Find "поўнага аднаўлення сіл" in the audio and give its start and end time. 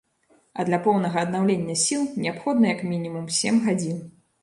0.87-2.01